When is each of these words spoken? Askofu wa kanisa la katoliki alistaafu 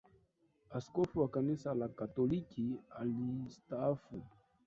Askofu 0.69 1.19
wa 1.19 1.27
kanisa 1.27 1.73
la 1.73 1.87
katoliki 1.87 2.75
alistaafu 2.99 4.21